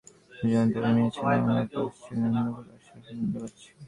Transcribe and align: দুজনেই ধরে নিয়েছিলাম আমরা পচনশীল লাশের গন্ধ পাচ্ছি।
দুজনেই 0.31 0.69
ধরে 0.73 0.89
নিয়েছিলাম 0.95 1.39
আমরা 1.41 1.63
পচনশীল 1.71 2.21
লাশের 2.67 2.99
গন্ধ 3.07 3.33
পাচ্ছি। 3.41 3.69